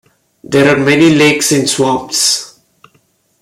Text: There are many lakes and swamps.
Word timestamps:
There 0.43 0.75
are 0.75 0.79
many 0.83 1.13
lakes 1.13 1.51
and 1.51 1.69
swamps. 1.69 2.59